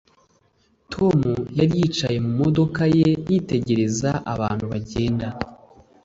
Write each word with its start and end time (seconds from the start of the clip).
Tom 0.93 1.19
yari 1.57 1.71
yicaye 1.79 2.17
mu 2.25 2.31
modoka 2.41 2.81
ye 2.97 3.09
yitegereza 3.29 4.09
abantu 4.33 4.63
bagenda 4.71 5.27